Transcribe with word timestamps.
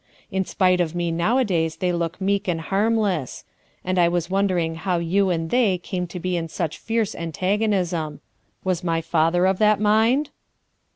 In 0.31 0.45
spite 0.45 0.81
of 0.81 0.95
me 0.95 1.11
nowadays 1.11 1.75
they 1.75 1.91
look 1.91 2.19
meek 2.19 2.47
and 2.47 2.59
harmless; 2.59 3.43
and 3.85 3.99
I 3.99 4.07
was 4.09 4.31
wondering 4.31 4.73
how 4.73 4.97
you 4.97 5.29
am] 5.31 5.49
they 5.49 5.77
came 5.77 6.07
to 6.07 6.19
bo 6.19 6.29
in 6.29 6.49
such 6.49 6.79
fierce 6.79 7.13
antagonism. 7.13 8.19
Was 8.63 8.83
ray 8.83 9.01
father 9.01 9.45
of 9.45 9.59
that 9.59 9.79
mind?" 9.79 10.31